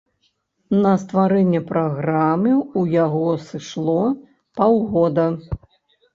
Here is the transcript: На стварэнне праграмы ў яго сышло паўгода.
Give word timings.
На 0.85 0.93
стварэнне 1.01 1.61
праграмы 1.71 2.53
ў 2.61 2.81
яго 3.05 3.29
сышло 3.51 3.99
паўгода. 4.63 5.29